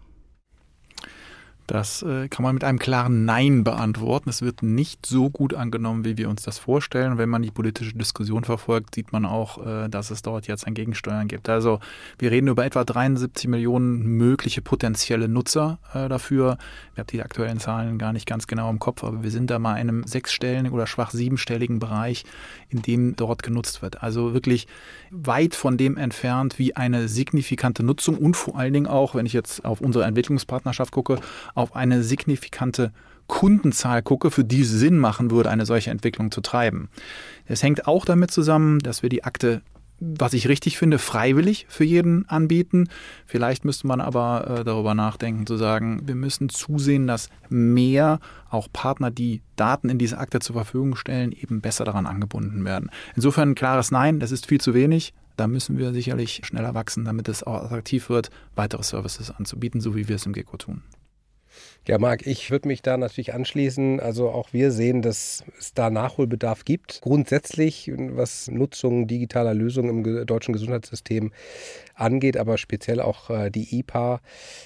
Das 1.72 2.02
äh, 2.02 2.28
kann 2.28 2.42
man 2.42 2.52
mit 2.52 2.64
einem 2.64 2.78
klaren 2.78 3.24
Nein 3.24 3.64
beantworten. 3.64 4.28
Es 4.28 4.42
wird 4.42 4.62
nicht 4.62 5.06
so 5.06 5.30
gut 5.30 5.54
angenommen, 5.54 6.04
wie 6.04 6.18
wir 6.18 6.28
uns 6.28 6.42
das 6.42 6.58
vorstellen. 6.58 7.16
Wenn 7.16 7.30
man 7.30 7.40
die 7.40 7.50
politische 7.50 7.96
Diskussion 7.96 8.44
verfolgt, 8.44 8.94
sieht 8.94 9.10
man 9.10 9.24
auch, 9.24 9.66
äh, 9.66 9.88
dass 9.88 10.10
es 10.10 10.20
dort 10.20 10.46
jetzt 10.46 10.66
ein 10.66 10.74
Gegensteuern 10.74 11.28
gibt. 11.28 11.48
Also 11.48 11.80
wir 12.18 12.30
reden 12.30 12.48
über 12.48 12.66
etwa 12.66 12.84
73 12.84 13.48
Millionen 13.48 14.02
mögliche 14.02 14.60
potenzielle 14.60 15.28
Nutzer 15.28 15.78
äh, 15.94 16.10
dafür. 16.10 16.58
Ich 16.92 16.98
habe 16.98 17.10
die 17.10 17.22
aktuellen 17.22 17.58
Zahlen 17.58 17.96
gar 17.96 18.12
nicht 18.12 18.26
ganz 18.26 18.46
genau 18.46 18.68
im 18.68 18.78
Kopf, 18.78 19.02
aber 19.02 19.22
wir 19.22 19.30
sind 19.30 19.50
da 19.50 19.58
mal 19.58 19.76
in 19.76 19.88
einem 19.88 20.04
sechsstelligen 20.04 20.72
oder 20.72 20.86
schwach 20.86 21.10
siebenstelligen 21.10 21.78
Bereich, 21.78 22.24
in 22.68 22.82
dem 22.82 23.16
dort 23.16 23.42
genutzt 23.42 23.80
wird. 23.80 24.02
Also 24.02 24.34
wirklich 24.34 24.66
weit 25.10 25.54
von 25.54 25.78
dem 25.78 25.96
entfernt, 25.96 26.58
wie 26.58 26.76
eine 26.76 27.08
signifikante 27.08 27.82
Nutzung 27.82 28.18
und 28.18 28.36
vor 28.36 28.58
allen 28.58 28.74
Dingen 28.74 28.88
auch, 28.88 29.14
wenn 29.14 29.24
ich 29.24 29.32
jetzt 29.32 29.64
auf 29.64 29.80
unsere 29.80 30.04
Entwicklungspartnerschaft 30.04 30.92
gucke, 30.92 31.18
auf 31.62 31.74
eine 31.74 32.02
signifikante 32.02 32.92
Kundenzahl 33.26 34.02
gucke, 34.02 34.30
für 34.30 34.44
die 34.44 34.62
es 34.62 34.70
Sinn 34.70 34.98
machen 34.98 35.30
würde, 35.30 35.50
eine 35.50 35.64
solche 35.64 35.90
Entwicklung 35.90 36.30
zu 36.30 36.40
treiben. 36.40 36.90
Es 37.46 37.62
hängt 37.62 37.86
auch 37.86 38.04
damit 38.04 38.30
zusammen, 38.30 38.80
dass 38.80 39.02
wir 39.02 39.08
die 39.08 39.24
Akte 39.24 39.62
was 40.04 40.32
ich 40.32 40.48
richtig 40.48 40.78
finde, 40.78 40.98
freiwillig 40.98 41.66
für 41.68 41.84
jeden 41.84 42.28
anbieten. 42.28 42.88
Vielleicht 43.24 43.64
müsste 43.64 43.86
man 43.86 44.00
aber 44.00 44.58
äh, 44.58 44.64
darüber 44.64 44.94
nachdenken, 44.94 45.46
zu 45.46 45.56
sagen, 45.56 46.02
wir 46.04 46.16
müssen 46.16 46.48
zusehen, 46.48 47.06
dass 47.06 47.28
mehr 47.48 48.18
auch 48.50 48.66
Partner, 48.72 49.12
die 49.12 49.42
Daten 49.54 49.88
in 49.88 49.98
diese 49.98 50.18
Akte 50.18 50.40
zur 50.40 50.54
Verfügung 50.56 50.96
stellen, 50.96 51.30
eben 51.30 51.60
besser 51.60 51.84
daran 51.84 52.06
angebunden 52.06 52.64
werden. 52.64 52.90
Insofern 53.14 53.50
ein 53.50 53.54
klares 53.54 53.92
Nein, 53.92 54.18
das 54.18 54.32
ist 54.32 54.46
viel 54.46 54.60
zu 54.60 54.74
wenig. 54.74 55.14
Da 55.36 55.46
müssen 55.46 55.78
wir 55.78 55.92
sicherlich 55.92 56.42
schneller 56.44 56.74
wachsen, 56.74 57.04
damit 57.04 57.28
es 57.28 57.44
auch 57.44 57.62
attraktiv 57.62 58.10
wird, 58.10 58.30
weitere 58.56 58.82
Services 58.82 59.30
anzubieten, 59.30 59.80
so 59.80 59.94
wie 59.94 60.08
wir 60.08 60.16
es 60.16 60.26
im 60.26 60.32
GECO 60.32 60.56
tun. 60.56 60.82
Ja, 61.86 61.98
Marc, 61.98 62.26
ich 62.26 62.50
würde 62.52 62.68
mich 62.68 62.82
da 62.82 62.96
natürlich 62.96 63.34
anschließen. 63.34 63.98
Also 63.98 64.30
auch 64.30 64.52
wir 64.52 64.70
sehen, 64.70 65.02
dass 65.02 65.44
es 65.58 65.74
da 65.74 65.90
Nachholbedarf 65.90 66.64
gibt. 66.64 67.00
Grundsätzlich, 67.02 67.90
was 67.96 68.48
Nutzung 68.48 69.08
digitaler 69.08 69.52
Lösungen 69.52 70.04
im 70.04 70.26
deutschen 70.26 70.52
Gesundheitssystem 70.52 71.32
angeht, 71.94 72.36
aber 72.36 72.58
speziell 72.58 73.00
auch 73.00 73.30
äh, 73.30 73.50
die 73.50 73.78
IPA. 73.78 74.20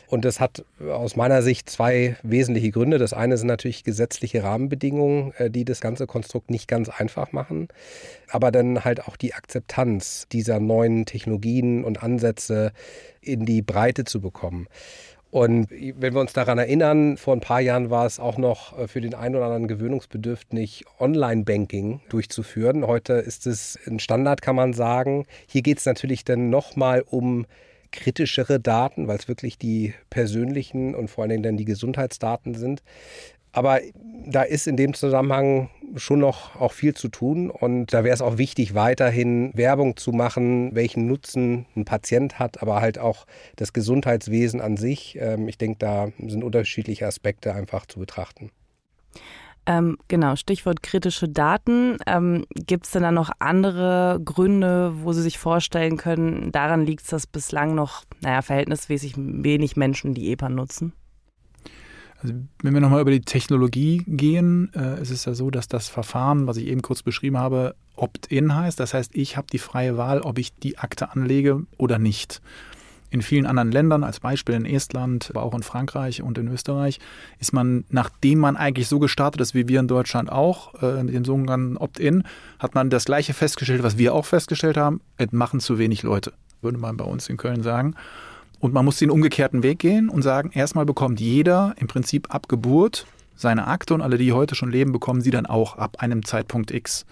Und 0.09 0.25
das 0.25 0.41
hat 0.41 0.65
aus 0.81 1.17
meiner 1.17 1.43
Sicht 1.43 1.71
zwei 1.71 2.17
wesentliche 2.23 2.71
Gründe. 2.71 2.99
Das 2.99 3.13
eine 3.13 3.37
sind 3.37 3.49
natürlich 3.49 3.85
gesetzliche 3.85 4.43
Rahmenbedingungen, 4.43 5.33
äh, 5.39 5.51
die 5.51 5.65
das 5.65 5.81
ganze 5.81 6.07
Konstrukt 6.07 6.51
nicht 6.51 6.69
ganz 6.69 6.89
einfach 6.89 7.33
machen, 7.33 7.69
aber 8.29 8.51
dann 8.51 8.85
halt 8.85 9.07
auch 9.07 9.17
die 9.17 9.35
Akzeptanz 9.35 10.27
dieser 10.31 10.61
neuen 10.61 11.07
Technologien 11.07 11.85
und 11.85 12.03
Ansätze 12.03 12.73
in 13.21 13.45
die 13.45 13.63
Breite 13.63 14.05
zu 14.05 14.21
bekommen. 14.21 14.69
Und 15.31 15.69
wenn 15.71 16.15
wir 16.15 16.21
uns 16.21 16.33
daran 16.33 16.59
erinnern, 16.59 17.17
vor 17.17 17.35
ein 17.35 17.41
paar 17.41 17.61
Jahren 17.61 17.91
war 17.91 18.07
es 18.07 18.21
auch 18.21 18.39
noch 18.39 18.79
äh, 18.79 18.89
für 18.89 19.01
den 19.01 19.15
einen 19.15 19.35
oder 19.35 19.47
anderen 19.47 19.69
gewöhnungsbedürftig, 19.69 20.85
Online-Banking 21.01 22.01
durchzuführen. 22.09 22.87
Heute 22.87 23.15
ist 23.15 23.47
es 23.47 23.79
ein 23.87 23.99
Standard, 23.99 24.41
kann 24.41 24.57
man 24.57 24.73
sagen. 24.73 25.27
Hier 25.47 25.63
geht 25.63 25.79
es 25.79 25.87
natürlich 25.87 26.25
dann 26.25 26.49
nochmal 26.49 27.03
um 27.03 27.47
kritischere 27.93 28.61
Daten, 28.61 29.09
weil 29.09 29.19
es 29.19 29.29
wirklich 29.29 29.59
die 29.59 29.95
persönlichen 30.11 30.95
und 30.95 31.09
vor 31.09 31.23
allen 31.23 31.31
Dingen 31.31 31.43
dann 31.43 31.57
die 31.57 31.65
Gesundheitsdaten 31.65 32.55
sind. 32.55 32.83
Aber 33.53 33.81
da 34.27 34.43
ist 34.43 34.67
in 34.67 34.77
dem 34.77 34.93
Zusammenhang 34.93 35.71
schon 35.97 36.21
noch 36.21 36.61
auch 36.61 36.73
viel 36.73 36.95
zu 36.95 37.09
tun 37.09 37.51
und 37.51 37.93
da 37.93 38.05
wäre 38.05 38.15
es 38.15 38.23
auch 38.23 38.39
wichtig, 38.39 38.75
weiterhin 38.75 39.51
Werbung 39.55 39.97
zu 39.97 40.13
machen, 40.13 40.75
welchen 40.75 41.07
Nutzen 41.07 41.67
ein 41.75 41.85
Patient 41.85 42.39
hat, 42.39 42.63
aber 42.63 42.81
halt 42.81 42.99
auch 42.99 43.27
das 43.57 43.73
Gesundheitswesen 43.73 44.61
an 44.61 44.77
sich. 44.77 45.19
Ähm, 45.21 45.49
ich 45.49 45.59
denke, 45.59 45.79
da 45.79 46.09
sind 46.19 46.45
unterschiedliche 46.45 47.07
Aspekte 47.07 47.55
einfach 47.55 47.87
zu 47.87 47.99
betrachten. 47.99 48.51
Ähm, 49.67 49.99
genau, 50.07 50.37
Stichwort 50.37 50.83
kritische 50.83 51.29
Daten. 51.29 51.97
Ähm, 52.07 52.45
Gibt 52.55 52.87
es 52.87 52.93
denn 52.93 53.03
da 53.03 53.11
noch 53.11 53.31
andere 53.41 54.21
Gründe, 54.25 54.93
wo 55.03 55.13
Sie 55.13 55.23
sich 55.23 55.39
vorstellen 55.39 55.97
können, 55.97 56.53
daran 56.53 56.87
liegt 56.87 57.03
es, 57.03 57.09
dass 57.09 57.27
bislang 57.27 57.75
noch, 57.75 58.05
naja, 58.21 58.43
verhältnismäßig 58.43 59.15
wenig 59.17 59.77
Menschen 59.77 60.15
die 60.15 60.31
EPA 60.31 60.49
nutzen? 60.49 60.93
Also 62.23 62.35
wenn 62.63 62.75
wir 62.75 62.81
nochmal 62.81 63.03
über 63.03 63.11
die 63.11 63.21
Technologie 63.21 64.03
gehen, 64.07 64.73
äh, 64.75 65.01
ist 65.01 65.11
es 65.11 65.25
ja 65.25 65.35
so, 65.35 65.51
dass 65.51 65.69
das 65.69 65.89
Verfahren, 65.89 66.47
was 66.47 66.57
ich 66.57 66.67
eben 66.67 66.83
kurz 66.83 67.03
beschrieben 67.03 67.39
habe, 67.39 67.75
Opt-in 67.97 68.55
heißt. 68.55 68.79
Das 68.79 68.95
heißt, 68.95 69.15
ich 69.15 69.37
habe 69.37 69.47
die 69.51 69.59
freie 69.59 69.97
Wahl, 69.97 70.21
ob 70.21 70.39
ich 70.39 70.55
die 70.55 70.79
Akte 70.79 71.11
anlege 71.11 71.67
oder 71.79 71.99
nicht. 71.99 72.41
In 73.11 73.23
vielen 73.23 73.47
anderen 73.47 73.71
Ländern, 73.71 74.03
als 74.03 74.21
Beispiel 74.21 74.57
in 74.57 74.65
Estland, 74.65 75.31
aber 75.31 75.43
auch 75.43 75.55
in 75.55 75.63
Frankreich 75.63 76.23
und 76.23 76.39
in 76.39 76.49
Österreich, 76.49 76.99
ist 77.39 77.53
man, 77.53 77.85
nachdem 77.89 78.41
man 78.41 78.57
eigentlich 78.57 78.89
so 78.89 78.99
gestartet 78.99 79.41
ist 79.41 79.55
wie 79.55 79.69
wir 79.69 79.81
in 79.81 79.89
Deutschland 79.89 80.31
auch, 80.31 80.75
äh, 80.83 81.03
mit 81.03 81.15
dem 81.15 81.25
sogenannten 81.25 81.77
Opt-in, 81.77 82.25
hat 82.59 82.75
man 82.75 82.91
das 82.91 83.05
gleiche 83.05 83.33
festgestellt, 83.33 83.83
was 83.83 83.97
wir 83.97 84.13
auch 84.13 84.27
festgestellt 84.27 84.77
haben, 84.77 85.01
es 85.19 85.33
machen 85.33 85.61
zu 85.61 85.79
wenig 85.79 86.03
Leute, 86.03 86.33
würde 86.63 86.79
man 86.79 86.97
bei 86.97 87.05
uns 87.05 87.29
in 87.29 87.37
Köln 87.37 87.63
sagen. 87.63 87.95
Und 88.59 88.73
man 88.73 88.85
muss 88.85 88.99
den 88.99 89.11
umgekehrten 89.11 89.63
Weg 89.63 89.79
gehen 89.79 90.09
und 90.09 90.23
sagen, 90.23 90.51
erstmal 90.53 90.87
bekommt 90.87 91.21
jeder 91.21 91.75
im 91.79 91.87
Prinzip 91.87 92.35
ab 92.35 92.49
Geburt 92.49 93.07
seine 93.37 93.67
Akte 93.67 93.95
und 93.95 94.01
alle, 94.01 94.19
die 94.19 94.33
heute 94.33 94.55
schon 94.55 94.71
leben, 94.71 94.93
bekommen 94.93 95.21
sie 95.21 95.31
dann 95.31 95.47
auch 95.47 95.77
ab 95.77 95.97
einem 95.99 96.25
Zeitpunkt 96.25 96.71
X. 96.71 97.05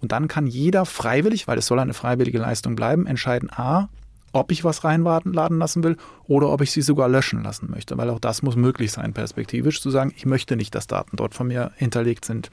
Und 0.00 0.12
dann 0.12 0.28
kann 0.28 0.46
jeder 0.46 0.86
freiwillig, 0.86 1.48
weil 1.48 1.58
es 1.58 1.66
soll 1.66 1.78
eine 1.78 1.94
freiwillige 1.94 2.38
Leistung 2.38 2.76
bleiben, 2.76 3.06
entscheiden, 3.06 3.50
a, 3.50 3.88
ob 4.32 4.52
ich 4.52 4.64
was 4.64 4.84
reinladen 4.84 5.32
lassen 5.32 5.82
will 5.82 5.96
oder 6.26 6.50
ob 6.50 6.60
ich 6.60 6.70
sie 6.70 6.82
sogar 6.82 7.08
löschen 7.08 7.42
lassen 7.42 7.70
möchte, 7.70 7.96
weil 7.96 8.10
auch 8.10 8.18
das 8.18 8.42
muss 8.42 8.56
möglich 8.56 8.92
sein, 8.92 9.12
perspektivisch 9.12 9.80
zu 9.80 9.90
sagen, 9.90 10.12
ich 10.16 10.26
möchte 10.26 10.56
nicht, 10.56 10.74
dass 10.74 10.86
Daten 10.86 11.16
dort 11.16 11.34
von 11.34 11.48
mir 11.48 11.72
hinterlegt 11.76 12.24
sind. 12.24 12.50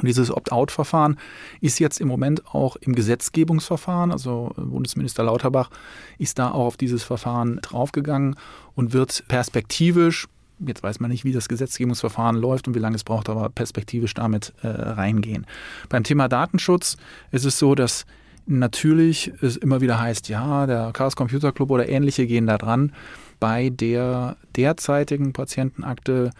Und 0.00 0.06
dieses 0.06 0.30
Opt-out-Verfahren 0.30 1.18
ist 1.60 1.78
jetzt 1.78 2.00
im 2.00 2.08
Moment 2.08 2.46
auch 2.54 2.76
im 2.76 2.94
Gesetzgebungsverfahren, 2.94 4.12
also 4.12 4.52
Bundesminister 4.56 5.22
Lauterbach 5.24 5.70
ist 6.18 6.38
da 6.38 6.50
auch 6.50 6.66
auf 6.66 6.76
dieses 6.76 7.02
Verfahren 7.02 7.58
draufgegangen 7.62 8.36
und 8.74 8.92
wird 8.92 9.24
perspektivisch 9.28 10.26
Jetzt 10.66 10.82
weiß 10.82 11.00
man 11.00 11.10
nicht, 11.10 11.24
wie 11.24 11.32
das 11.32 11.48
Gesetzgebungsverfahren 11.48 12.36
läuft 12.36 12.68
und 12.68 12.74
wie 12.74 12.80
lange 12.80 12.96
es 12.96 13.02
braucht, 13.02 13.30
aber 13.30 13.48
perspektivisch 13.48 14.12
damit 14.12 14.52
äh, 14.62 14.68
reingehen. 14.68 15.46
Beim 15.88 16.04
Thema 16.04 16.28
Datenschutz 16.28 16.98
ist 17.30 17.46
es 17.46 17.58
so, 17.58 17.74
dass 17.74 18.04
natürlich 18.46 19.32
es 19.40 19.56
immer 19.56 19.80
wieder 19.80 19.98
heißt, 19.98 20.28
ja, 20.28 20.66
der 20.66 20.90
Chaos 20.92 21.16
Computer 21.16 21.52
Club 21.52 21.70
oder 21.70 21.88
ähnliche 21.88 22.26
gehen 22.26 22.46
da 22.46 22.58
dran. 22.58 22.92
Bei 23.38 23.70
der 23.70 24.36
derzeitigen 24.56 25.32
Patientenakte 25.32 26.30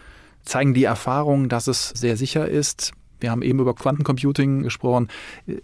zeigen 0.43 0.73
die 0.73 0.83
Erfahrungen, 0.83 1.49
dass 1.49 1.67
es 1.67 1.89
sehr 1.89 2.17
sicher 2.17 2.47
ist. 2.47 2.91
Wir 3.21 3.31
haben 3.31 3.41
eben 3.41 3.59
über 3.59 3.73
Quantencomputing 3.73 4.63
gesprochen. 4.63 5.07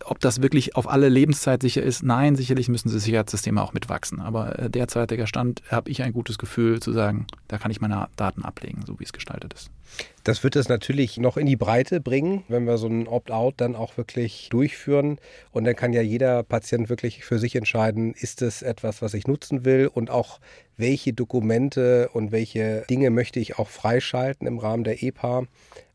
Ob 0.05 0.19
das 0.19 0.41
wirklich 0.41 0.75
auf 0.75 0.87
alle 0.87 1.09
Lebenszeit 1.09 1.61
sicher 1.61 1.83
ist, 1.83 2.03
nein, 2.03 2.35
sicherlich 2.35 2.69
müssen 2.69 2.89
die 2.89 2.99
Sicherheitssysteme 2.99 3.61
auch 3.61 3.73
mitwachsen. 3.73 4.21
Aber 4.21 4.57
äh, 4.57 4.69
derzeitiger 4.69 5.27
Stand 5.27 5.61
habe 5.69 5.89
ich 5.89 6.01
ein 6.03 6.13
gutes 6.13 6.37
Gefühl 6.37 6.79
zu 6.79 6.93
sagen, 6.93 7.27
da 7.47 7.57
kann 7.57 7.71
ich 7.71 7.81
meine 7.81 8.07
Daten 8.15 8.43
ablegen, 8.43 8.83
so 8.85 8.99
wie 8.99 9.03
es 9.03 9.13
gestaltet 9.13 9.53
ist. 9.53 9.71
Das 10.23 10.43
wird 10.43 10.57
es 10.57 10.67
natürlich 10.67 11.17
noch 11.17 11.37
in 11.37 11.45
die 11.45 11.55
Breite 11.55 12.01
bringen, 12.01 12.43
wenn 12.49 12.65
wir 12.65 12.77
so 12.77 12.87
ein 12.87 13.07
Opt-out 13.07 13.55
dann 13.57 13.75
auch 13.75 13.95
wirklich 13.97 14.49
durchführen. 14.49 15.19
Und 15.51 15.63
dann 15.63 15.75
kann 15.75 15.93
ja 15.93 16.01
jeder 16.01 16.43
Patient 16.43 16.89
wirklich 16.89 17.23
für 17.23 17.39
sich 17.39 17.55
entscheiden, 17.55 18.13
ist 18.13 18.41
es 18.41 18.61
etwas, 18.61 19.01
was 19.01 19.13
ich 19.13 19.27
nutzen 19.27 19.63
will 19.63 19.89
und 19.91 20.09
auch 20.09 20.39
welche 20.75 21.13
Dokumente 21.13 22.09
und 22.13 22.31
welche 22.31 22.83
Dinge 22.89 23.09
möchte 23.09 23.39
ich 23.39 23.57
auch 23.57 23.69
freischalten 23.69 24.47
im 24.47 24.59
Rahmen 24.59 24.83
der 24.83 25.01
EPA. 25.01 25.45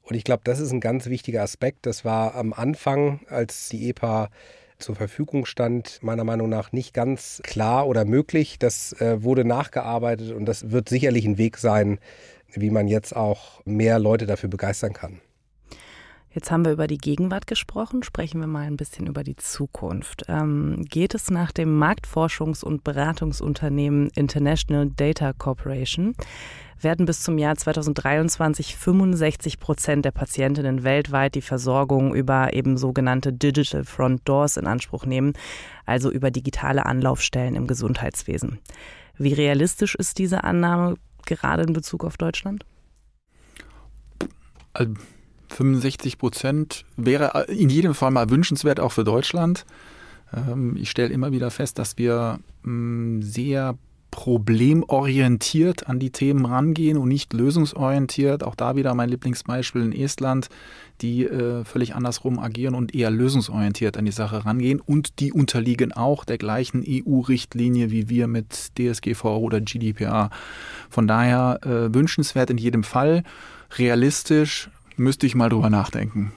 Und 0.02 0.16
ich 0.16 0.24
glaube, 0.24 0.42
das 0.44 0.60
ist 0.60 0.72
ein 0.72 0.80
ganz 0.80 1.06
wichtiger 1.06 1.42
Aspekt. 1.42 1.86
Das 1.86 2.04
war 2.04 2.34
am 2.34 2.52
Anfang, 2.52 3.20
als 3.28 3.68
die 3.68 3.88
EPA 3.88 4.30
zur 4.78 4.96
Verfügung 4.96 5.46
stand, 5.46 6.02
meiner 6.02 6.24
Meinung 6.24 6.48
nach 6.48 6.72
nicht 6.72 6.92
ganz 6.92 7.40
klar 7.44 7.86
oder 7.86 8.04
möglich. 8.04 8.58
Das 8.58 8.92
äh, 9.00 9.22
wurde 9.22 9.44
nachgearbeitet 9.44 10.32
und 10.32 10.44
das 10.44 10.70
wird 10.70 10.88
sicherlich 10.88 11.24
ein 11.24 11.38
Weg 11.38 11.56
sein, 11.56 12.00
wie 12.52 12.70
man 12.70 12.88
jetzt 12.88 13.14
auch 13.14 13.64
mehr 13.64 13.98
Leute 13.98 14.26
dafür 14.26 14.50
begeistern 14.50 14.92
kann. 14.92 15.20
Jetzt 16.34 16.50
haben 16.50 16.64
wir 16.64 16.72
über 16.72 16.86
die 16.86 16.98
Gegenwart 16.98 17.46
gesprochen, 17.46 18.02
sprechen 18.02 18.40
wir 18.40 18.46
mal 18.46 18.66
ein 18.66 18.78
bisschen 18.78 19.06
über 19.06 19.22
die 19.22 19.36
Zukunft. 19.36 20.24
Ähm, 20.28 20.84
geht 20.88 21.14
es 21.14 21.30
nach 21.30 21.52
dem 21.52 21.80
Marktforschungs- 21.80 22.64
und 22.64 22.84
Beratungsunternehmen 22.84 24.08
International 24.14 24.88
Data 24.88 25.34
Corporation 25.34 26.14
werden 26.80 27.06
bis 27.06 27.22
zum 27.22 27.38
Jahr 27.38 27.56
2023 27.56 28.76
65 28.76 29.60
Prozent 29.60 30.04
der 30.04 30.10
Patientinnen 30.10 30.82
weltweit 30.84 31.34
die 31.34 31.42
Versorgung 31.42 32.14
über 32.14 32.54
eben 32.54 32.76
sogenannte 32.76 33.32
Digital 33.32 33.84
Front 33.84 34.22
Doors 34.24 34.56
in 34.56 34.66
Anspruch 34.66 35.04
nehmen, 35.04 35.34
also 35.86 36.10
über 36.10 36.30
digitale 36.30 36.86
Anlaufstellen 36.86 37.54
im 37.54 37.66
Gesundheitswesen. 37.66 38.58
Wie 39.16 39.34
realistisch 39.34 39.94
ist 39.94 40.18
diese 40.18 40.44
Annahme 40.44 40.96
gerade 41.26 41.62
in 41.62 41.72
Bezug 41.72 42.04
auf 42.04 42.16
Deutschland? 42.16 42.64
65 45.52 46.18
Prozent 46.18 46.84
wäre 46.96 47.46
in 47.48 47.68
jedem 47.68 47.94
Fall 47.94 48.10
mal 48.10 48.30
wünschenswert, 48.30 48.80
auch 48.80 48.92
für 48.92 49.04
Deutschland. 49.04 49.64
Ähm, 50.34 50.76
ich 50.76 50.90
stelle 50.90 51.12
immer 51.12 51.32
wieder 51.32 51.50
fest, 51.50 51.78
dass 51.78 51.98
wir 51.98 52.38
mm, 52.62 53.22
sehr 53.22 53.76
problemorientiert 54.12 55.88
an 55.88 55.98
die 55.98 56.10
Themen 56.10 56.44
rangehen 56.44 56.98
und 56.98 57.08
nicht 57.08 57.32
lösungsorientiert. 57.32 58.44
Auch 58.44 58.54
da 58.54 58.76
wieder 58.76 58.94
mein 58.94 59.08
Lieblingsbeispiel 59.08 59.80
in 59.80 59.92
Estland, 59.92 60.50
die 61.00 61.24
äh, 61.24 61.64
völlig 61.64 61.94
andersrum 61.94 62.38
agieren 62.38 62.74
und 62.74 62.94
eher 62.94 63.10
lösungsorientiert 63.10 63.96
an 63.96 64.04
die 64.04 64.12
Sache 64.12 64.44
rangehen. 64.44 64.80
Und 64.80 65.18
die 65.18 65.32
unterliegen 65.32 65.92
auch 65.92 66.26
der 66.26 66.36
gleichen 66.36 66.84
EU-Richtlinie 66.86 67.90
wie 67.90 68.10
wir 68.10 68.26
mit 68.26 68.72
DSGVO 68.78 69.38
oder 69.38 69.62
GDPR. 69.62 70.28
Von 70.90 71.08
daher 71.08 71.60
äh, 71.62 71.94
wünschenswert 71.94 72.50
in 72.50 72.58
jedem 72.58 72.84
Fall. 72.84 73.22
Realistisch 73.78 74.68
müsste 74.96 75.26
ich 75.26 75.34
mal 75.34 75.48
drüber 75.48 75.70
nachdenken. 75.70 76.32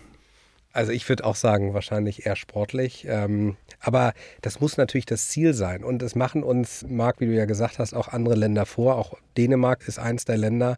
Also 0.75 0.91
ich 0.91 1.07
würde 1.07 1.23
auch 1.23 1.35
sagen, 1.35 1.73
wahrscheinlich 1.73 2.25
eher 2.25 2.35
sportlich. 2.35 3.07
Ähm, 3.07 3.55
aber 3.79 4.11
das 4.41 4.59
muss 4.59 4.75
natürlich 4.75 5.05
das 5.05 5.29
Ziel 5.29 5.53
sein. 5.53 5.85
Und 5.85 6.03
es 6.03 6.15
machen 6.15 6.43
uns, 6.43 6.85
Marc, 6.89 7.21
wie 7.21 7.27
du 7.27 7.33
ja 7.33 7.45
gesagt 7.45 7.79
hast, 7.79 7.93
auch 7.93 8.09
andere 8.09 8.35
Länder 8.35 8.65
vor. 8.65 8.97
Auch 8.97 9.13
Dänemark 9.37 9.87
ist 9.87 9.99
eins 9.99 10.25
der 10.25 10.35
Länder, 10.35 10.75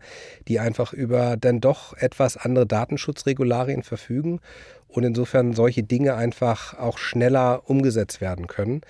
die 0.47 0.59
einfach 0.59 0.93
über 0.93 1.35
dann 1.35 1.61
doch 1.61 1.97
etwas 1.97 2.37
andere 2.37 2.67
Datenschutzregularien 2.67 3.81
verfügen 3.81 4.39
und 4.87 5.03
insofern 5.03 5.53
solche 5.53 5.81
Dinge 5.81 6.13
einfach 6.13 6.77
auch 6.77 6.99
schneller 6.99 7.67
umgesetzt 7.67 8.21
werden 8.21 8.45
können. 8.45 8.81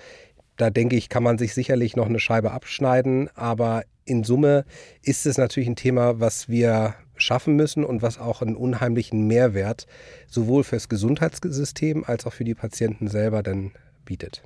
Da 0.58 0.68
denke 0.68 0.96
ich, 0.96 1.08
kann 1.08 1.22
man 1.22 1.38
sich 1.38 1.54
sicherlich 1.54 1.96
noch 1.96 2.06
eine 2.06 2.20
Scheibe 2.20 2.50
abschneiden, 2.50 3.30
aber 3.34 3.84
in 4.04 4.24
Summe 4.24 4.64
ist 5.02 5.24
es 5.24 5.38
natürlich 5.38 5.68
ein 5.68 5.76
Thema, 5.76 6.20
was 6.20 6.48
wir 6.48 6.96
schaffen 7.18 7.56
müssen 7.56 7.84
und 7.84 8.02
was 8.02 8.18
auch 8.18 8.42
einen 8.42 8.56
unheimlichen 8.56 9.26
Mehrwert 9.26 9.86
sowohl 10.26 10.64
fürs 10.64 10.88
Gesundheitssystem 10.88 12.04
als 12.04 12.26
auch 12.26 12.32
für 12.32 12.44
die 12.44 12.54
Patienten 12.54 13.08
selber 13.08 13.42
dann 13.42 13.72
bietet. 14.04 14.42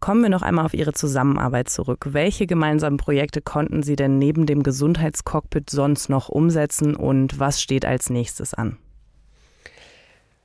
Kommen 0.00 0.22
wir 0.22 0.28
noch 0.28 0.42
einmal 0.42 0.64
auf 0.64 0.74
Ihre 0.74 0.92
Zusammenarbeit 0.92 1.68
zurück. 1.68 2.08
Welche 2.10 2.46
gemeinsamen 2.46 2.98
Projekte 2.98 3.42
konnten 3.42 3.82
Sie 3.82 3.96
denn 3.96 4.18
neben 4.18 4.46
dem 4.46 4.62
Gesundheitscockpit 4.62 5.70
sonst 5.70 6.08
noch 6.08 6.28
umsetzen 6.28 6.94
und 6.94 7.40
was 7.40 7.60
steht 7.60 7.84
als 7.84 8.08
nächstes 8.08 8.54
an? 8.54 8.78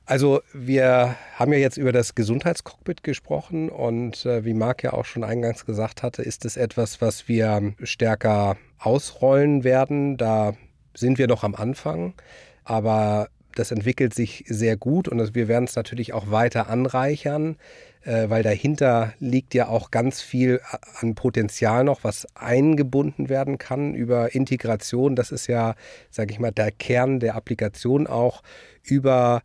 Also 0.06 0.42
wir 0.52 1.16
haben 1.36 1.52
ja 1.52 1.58
jetzt 1.58 1.78
über 1.78 1.92
das 1.92 2.14
Gesundheitscockpit 2.14 3.02
gesprochen 3.02 3.70
und 3.70 4.26
äh, 4.26 4.44
wie 4.44 4.52
Marc 4.52 4.82
ja 4.82 4.92
auch 4.92 5.06
schon 5.06 5.24
eingangs 5.24 5.64
gesagt 5.64 6.02
hatte, 6.02 6.20
ist 6.20 6.44
es 6.44 6.58
etwas, 6.58 7.00
was 7.00 7.26
wir 7.26 7.72
stärker 7.82 8.58
ausrollen 8.78 9.64
werden. 9.64 10.18
Da 10.18 10.54
sind 10.94 11.18
wir 11.18 11.26
noch 11.26 11.44
am 11.44 11.54
Anfang, 11.54 12.14
aber 12.64 13.28
das 13.54 13.70
entwickelt 13.70 14.14
sich 14.14 14.44
sehr 14.48 14.76
gut 14.76 15.08
und 15.08 15.34
wir 15.34 15.48
werden 15.48 15.64
es 15.64 15.76
natürlich 15.76 16.12
auch 16.12 16.30
weiter 16.30 16.68
anreichern, 16.68 17.56
äh, 18.02 18.28
weil 18.28 18.42
dahinter 18.42 19.14
liegt 19.20 19.54
ja 19.54 19.68
auch 19.68 19.90
ganz 19.90 20.20
viel 20.20 20.60
an 21.00 21.14
Potenzial 21.14 21.84
noch, 21.84 22.04
was 22.04 22.26
eingebunden 22.34 23.28
werden 23.28 23.58
kann 23.58 23.94
über 23.94 24.34
Integration. 24.34 25.16
Das 25.16 25.30
ist 25.30 25.46
ja, 25.46 25.74
sage 26.10 26.32
ich 26.32 26.40
mal, 26.40 26.50
der 26.50 26.72
Kern 26.72 27.20
der 27.20 27.36
Applikation 27.36 28.06
auch 28.06 28.42
über 28.82 29.42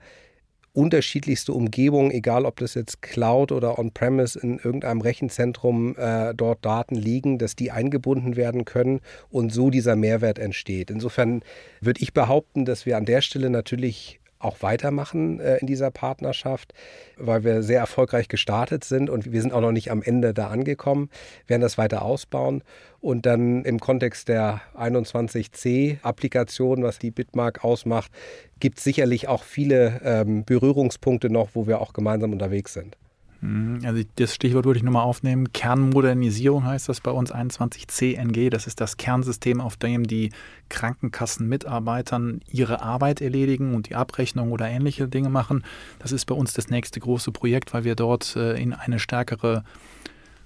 unterschiedlichste 0.74 1.54
Umgebungen, 1.54 2.12
egal 2.12 2.46
ob 2.46 2.58
das 2.58 2.74
jetzt 2.74 3.02
Cloud 3.02 3.52
oder 3.52 3.80
On-Premise 3.80 4.40
in 4.40 4.60
irgendeinem 4.60 5.02
Rechenzentrum 5.02 5.96
äh, 5.98 6.34
dort 6.34 6.66
Daten 6.66 6.96
liegen, 6.96 7.38
dass 7.38 7.56
die 7.56 7.72
eingebunden 7.72 8.36
werden 8.36 8.66
können 8.66 9.02
und 9.30 9.52
so 9.52 9.70
dieser 9.70 9.96
Mehrwert 9.96 10.40
entsteht. 10.40 10.92
Insofern 10.92 11.42
würde 11.82 12.02
ich 12.02 12.14
behaupten, 12.14 12.66
dass 12.66 12.86
wir 12.86 12.98
an 12.98 13.06
der 13.06 13.22
Stelle 13.22 13.50
natürlich 13.50 14.19
auch 14.40 14.62
weitermachen 14.62 15.40
äh, 15.40 15.58
in 15.58 15.68
dieser 15.68 15.92
Partnerschaft, 15.92 16.74
weil 17.18 17.44
wir 17.44 17.62
sehr 17.62 17.80
erfolgreich 17.80 18.30
gestartet 18.30 18.84
sind 18.84 19.10
und 19.10 19.32
wir 19.32 19.42
sind 19.42 19.54
auch 19.54 19.62
noch 19.62 19.74
nicht 19.74 19.92
am 19.92 20.02
Ende 20.02 20.34
da 20.34 20.48
angekommen, 20.48 21.10
werden 21.48 21.62
das 21.62 21.78
weiter 21.78 22.02
ausbauen 22.02 22.64
und 23.02 23.26
dann 23.26 23.66
im 23.66 23.80
Kontext 23.80 24.30
der 24.30 24.62
21C-Applikation, 24.78 26.84
was 26.84 27.00
die 27.00 27.12
Bitmark 27.12 27.64
ausmacht, 27.64 28.12
gibt 28.60 28.78
es 28.78 28.84
sicherlich 28.84 29.28
auch 29.28 29.44
viele 29.44 30.02
ähm, 30.04 30.46
Berührungspunkte 30.46 31.30
noch, 31.30 31.50
wo 31.54 31.68
wir 31.68 31.82
auch 31.82 31.94
gemeinsam 31.94 32.32
unterwegs 32.32 32.74
sind. 32.74 32.98
Mhm. 33.42 33.82
Also 33.86 34.04
das 34.16 34.36
Stichwort 34.36 34.66
würde 34.66 34.78
ich 34.78 34.84
nochmal 34.84 35.04
aufnehmen. 35.04 35.54
Kernmodernisierung 35.54 36.66
heißt 36.66 36.90
das 36.90 37.02
bei 37.02 37.12
uns 37.12 37.34
21CNG. 37.34 38.50
Das 38.50 38.68
ist 38.68 38.82
das 38.82 38.98
Kernsystem, 38.98 39.62
auf 39.62 39.78
dem 39.78 40.06
die 40.06 40.32
Krankenkassenmitarbeitern 40.70 42.42
ihre 42.52 42.82
Arbeit 42.82 43.22
erledigen 43.22 43.76
und 43.76 43.90
die 43.90 43.96
Abrechnung 43.96 44.52
oder 44.52 44.68
ähnliche 44.68 45.08
Dinge 45.08 45.30
machen. 45.30 45.64
Das 46.00 46.12
ist 46.12 46.26
bei 46.26 46.36
uns 46.36 46.54
das 46.54 46.70
nächste 46.70 47.00
große 47.00 47.32
Projekt, 47.32 47.74
weil 47.74 47.84
wir 47.84 47.96
dort 47.96 48.36
äh, 48.36 48.60
in 48.62 48.74
eine 48.74 49.00
stärkere 49.00 49.64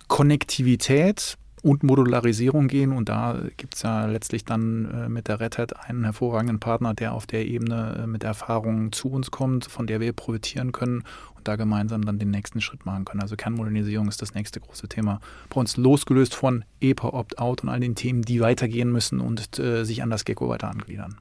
Konnektivität 0.08 1.38
und 1.64 1.82
Modularisierung 1.82 2.68
gehen. 2.68 2.92
Und 2.92 3.10
da 3.10 3.42
gibt 3.58 3.76
es 3.76 3.82
ja 3.82 4.06
letztlich 4.06 4.46
dann 4.46 4.86
äh, 4.92 5.10
mit 5.10 5.28
der 5.28 5.40
Red 5.40 5.58
Hat 5.58 5.90
einen 5.90 6.04
hervorragenden 6.04 6.60
Partner, 6.60 6.94
der 6.94 7.14
auf 7.14 7.26
der 7.26 7.48
Ebene 7.48 8.04
äh, 8.04 8.08
mit 8.08 8.24
Erfahrungen 8.24 8.92
zu 8.92 9.10
uns 9.10 9.32
kommt, 9.32 9.66
von 9.66 9.88
der 9.88 10.00
wir 10.00 10.14
profitieren 10.14 10.74
können 10.74 11.04
und 11.36 11.48
da 11.48 11.56
gemeinsam 11.56 12.04
dann 12.04 12.20
den 12.20 12.30
nächsten 12.30 12.62
Schritt 12.62 12.86
machen 12.86 13.06
können. 13.06 13.22
Also 13.22 13.36
Kernmodernisierung 13.36 14.10
ist 14.10 14.22
das 14.22 14.36
nächste 14.36 14.60
große 14.60 14.90
Thema. 14.90 15.22
Bei 15.50 15.60
uns 15.60 15.78
losgelöst 15.78 16.36
von 16.36 16.66
EPA 16.82 17.08
Opt-out 17.10 17.64
und 17.64 17.70
all 17.70 17.80
den 17.80 17.96
Themen, 17.96 18.22
die 18.22 18.42
weitergehen 18.42 18.92
müssen 18.92 19.22
und 19.22 19.58
äh, 19.58 19.86
sich 19.86 20.04
an 20.04 20.10
das 20.10 20.26
Gecko 20.26 20.50
weiter 20.50 20.70
angliedern. 20.70 21.18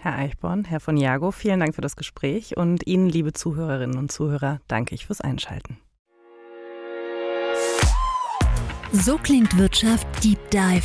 Herr 0.00 0.16
Eichborn, 0.16 0.64
Herr 0.64 0.80
von 0.80 0.96
Jago, 0.96 1.30
vielen 1.30 1.60
Dank 1.60 1.74
für 1.74 1.80
das 1.80 1.96
Gespräch 1.96 2.56
und 2.56 2.86
Ihnen, 2.86 3.08
liebe 3.08 3.32
Zuhörerinnen 3.32 3.98
und 3.98 4.12
Zuhörer, 4.12 4.60
danke 4.68 4.94
ich 4.94 5.06
fürs 5.06 5.20
Einschalten. 5.20 5.78
So 8.92 9.18
klingt 9.18 9.58
Wirtschaft 9.58 10.06
Deep 10.24 10.38
Dive. 10.50 10.82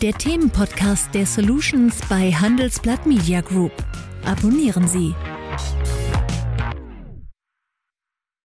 Der 0.00 0.14
Themenpodcast 0.14 1.14
der 1.14 1.26
Solutions 1.26 2.00
bei 2.08 2.32
Handelsblatt 2.32 3.04
Media 3.04 3.42
Group. 3.42 3.72
Abonnieren 4.24 4.88
Sie. 4.88 5.14